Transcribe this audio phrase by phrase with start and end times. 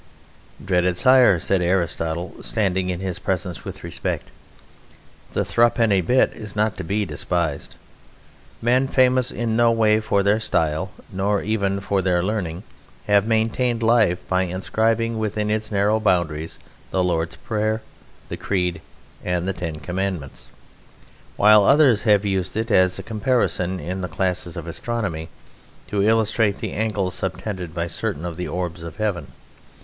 [0.65, 4.31] "Dread sire," said Aristotle, standing in his presence with respect,
[5.33, 7.75] "the thruppenny bit is not to be despised.
[8.63, 12.63] Men famous in no way for their style, nor even for their learning,
[13.05, 16.57] have maintained life by inscribing within its narrow boundaries
[16.89, 17.83] the Lord's Prayer,
[18.27, 18.81] the Creed,
[19.23, 20.47] and the Ten Commandments,
[21.35, 25.29] while others have used it as a comparison in the classes of astronomy
[25.89, 29.27] to illustrate the angle subtended by certain of the orbs of heaven.